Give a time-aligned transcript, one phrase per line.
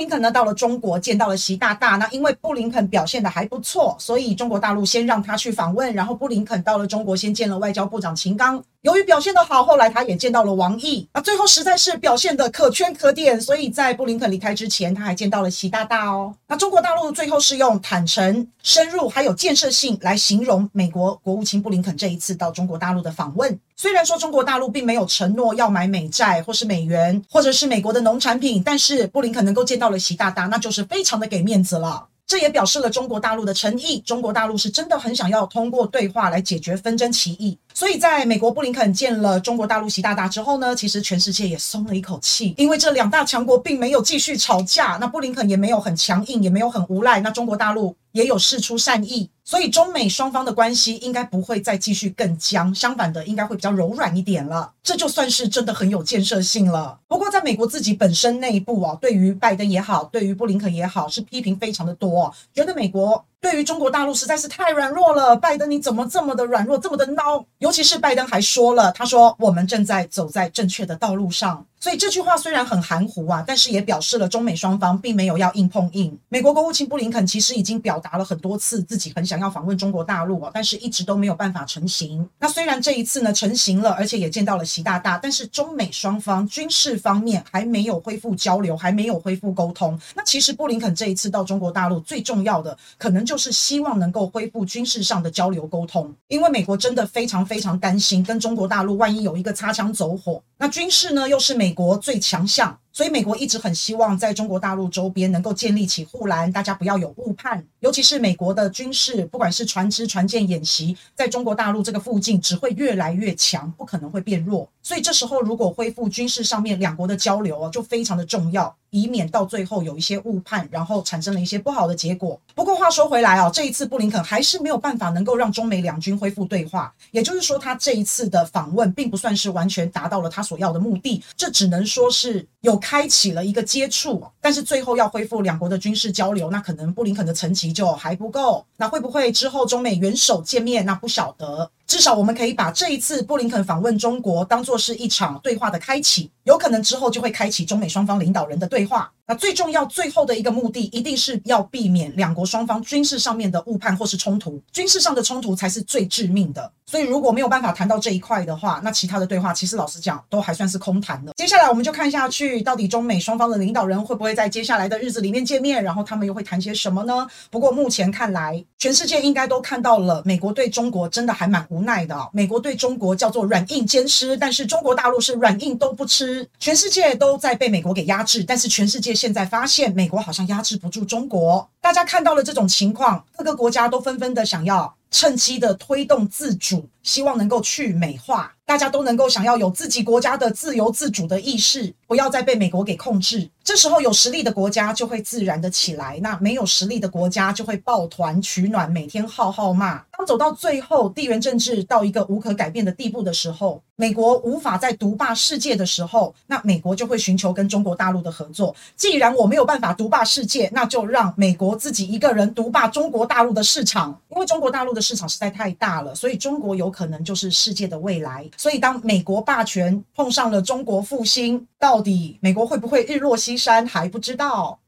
[0.00, 8.64] 林肯呢到了中国见到了习大大，那因为布林肯表现的还不错，所以中国大陆先让他去访问，然后布林肯到了中国先见了外交部长秦刚。
[8.82, 16.34] 由于表现得好，后来他也见到了王毅，那最后实在是表现得可圈可点，所以在布林肯离开之前，他还见到了习大大哦。
[16.46, 23.60] 那中国大陆最后是用坦诚、深入还有建设性来形容美国国务卿布林肯这一次到中国大陆的访问。
[23.76, 32.06] 虽然说中国大陆并没有承诺要买美债或是美元或者是美国的农产品，但是布林肯能够见到了习大大，那就是非常的给面子了。
[32.26, 37.58] 这也表示了中国大陆的诚意，中国大陆是真的很想要通过对话来解决纷争歧义。
[37.80, 49.30] 所以，在美国布林肯见了中国大陆习大大之后呢，其实全世界也松了一口气，因为这两大强国并没有继续吵架，那布林肯也没有很强硬，也没有很无赖，那中国大陆也有释出善意。
[49.46, 54.70] 所以，中美双方的关系应该不会再继续更僵，相反的，应该会比较柔软一点了。
[54.82, 57.00] 这就算是真的很有建设性了。
[57.08, 65.34] 不过，在美国自己本身内部啊，对于拜登也好，对于布林肯也好，是批评非常的多，觉得美国对于中国大陆实在是太软弱了。
[65.34, 67.44] 拜登你怎么这么的软弱，这么的孬？
[67.58, 71.66] 尤其是拜登还说了，他说我们正在走在正确的道路上。
[71.80, 76.14] 所以这句话虽然很含糊啊，但是也表示了中美双方并没有要硬碰硬。
[76.28, 82.28] 美国国务卿布林肯其实已经表达了很多次自己很想要访问中国大陆啊，但是一直都没有办法成行。
[82.38, 89.98] 那虽然这一次呢成行了，而且也见到了习大大，但是中美双方军事方面还没有恢复交流，还没有恢复沟通。
[90.14, 101.69] 那其实布林肯这一次到中国大陆最重要的，可能就是希望能够恢复军事上的交流沟通，因为美国真的非常非常担心跟中国大陆万一有一个擦枪走火，那军事呢又是美。
[101.70, 102.80] 美国最强项。
[102.92, 107.64] 所以，美国一直很希望在中国大陆周边能够建立起护栏，大家不要有误判。
[107.78, 114.68] 尤其是美国的军事，不管是船只、船舰演习，在中国大陆这个附近只会越来越强，不可能会变弱。
[114.82, 122.38] 所以这时候如果恢复军事上面两国的交流啊，就非常的重要，以免到最后有一些误判，然后产生了一些不好的结果。
[122.54, 132.79] 不过话说回来啊，这一次布林肯还是没有办法能够让中美两军恢复对话，也就是说，他这一次的访问并不算是完全达到了他所要的目的，这只能说是有。
[132.80, 138.66] 开启了一个接触，但是最后要恢复两国的军事交流，那可能布林肯的层级就还不够。
[138.78, 140.84] 那会不会之后中美元首见面？
[140.84, 141.70] 那不晓得。
[141.86, 149.12] 至少我们可以把这一次布林肯访问中国当做是一场对话的开启，有可能之后就会开启中美双方领导人的对话。
[149.30, 154.60] 那最重要、最后的一个目的，一定是要避免两国双方军事上面的误判或是冲突。
[154.72, 156.72] 军事上的冲突才是最致命的。
[156.84, 161.32] 所以如果没有办法谈到这一块的话，那其他的对话其实老实讲都还算是空谈的。
[161.36, 167.24] 接下来我们就看下去，到底中美双方的领导人会不会在接下来的日子里面见面，然后他们又会谈些什么呢？
[167.48, 188.54] 不过目前看来，全世界应该都看到了，美国对中国真的还蛮无无奈的，美国对中国叫做软硬兼施，但是中国大陆是软硬都不吃，全世界都在被美国给压制，但是全世界现在发现美国好像压制不住中国，大家看到了这种情况，各个国家都纷纷的想要趁机的推动自主，希望能够去美化。
[188.64, 193.50] 大家都能够想要有自己国家的自由自主的意识，不要再被美国给控制。
[193.64, 199.98] 这时候有实力的国家就会自然的起来，那没有实力的国家就会抱团取暖，每天号号骂。
[200.16, 208.74] 当走到最后，地缘政治到一个无可改变的地步的时候，美国无法再独霸世界的时候，那美国就会寻求跟中国大陆的合作。
[208.94, 218.50] 既然我没有办法独霸世界，那就让美国自己一个人独霸中国大陆的市场，因为中国大陆的市场实在太大了，所以中国有可能就是世界的未来。
[218.56, 224.80] 所以，当美国霸权碰上了中国复兴，到底美国会不会日落西山还不知道。